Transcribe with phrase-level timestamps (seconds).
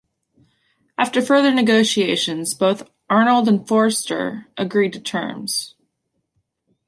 [0.97, 5.75] After further negotiations, both Arnold and Forster agreed to terms.